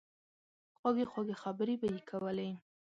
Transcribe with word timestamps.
خوږې 0.77 1.05
خوږې 1.11 1.35
خبرې 1.41 1.75
به 1.81 1.87
ئې 1.93 2.01
کولې 2.09 2.49